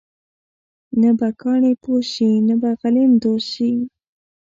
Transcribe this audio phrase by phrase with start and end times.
[1.01, 3.71] نه به کاڼې پوست شي، نه به غلیم دوست شي.